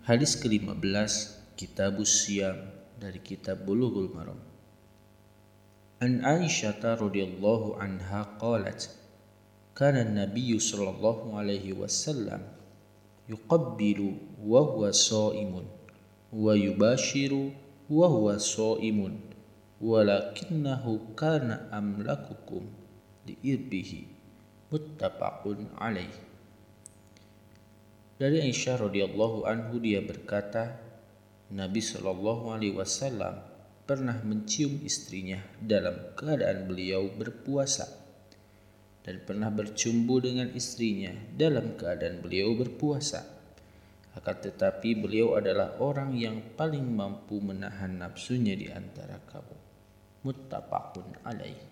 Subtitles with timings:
[0.00, 0.80] Hadis ke-15
[1.60, 2.56] Kitabus Siyam
[2.96, 4.40] dari kitab Bulughul Maram.
[6.00, 8.88] An Aisyah radhiyallahu anha qalat
[9.76, 12.40] kana an-nabiy sallallahu alaihi wasallam
[13.28, 15.68] yuqabbilu wa huwa sha'imun
[16.32, 17.52] wa yubashiru
[17.92, 19.20] wa huwa sha'imun
[19.84, 22.64] walakinnahu kana amlakukum
[23.28, 24.08] liirbihi
[24.72, 26.29] muttafaqun alaihi
[28.20, 30.76] dari Aisyah radhiyallahu anhu dia berkata,
[31.56, 33.40] Nabi Shallallahu alaihi wasallam
[33.88, 37.88] pernah mencium istrinya dalam keadaan beliau berpuasa
[39.00, 43.24] dan pernah bercumbu dengan istrinya dalam keadaan beliau berpuasa.
[44.12, 49.56] Akan tetapi beliau adalah orang yang paling mampu menahan nafsunya di antara kamu.
[50.28, 51.69] Muttafaqun alaihi.